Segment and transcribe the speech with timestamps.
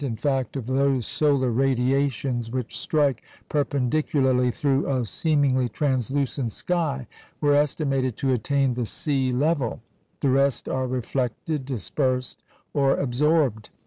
[0.03, 7.05] in fact, of those solar radiations which strike perpendicularly through a seemingly translucent sky,
[7.39, 9.79] were estimated to attain the sea level.
[10.21, 12.41] The rest are reflected, dispersed,
[12.73, 13.69] or absorbed.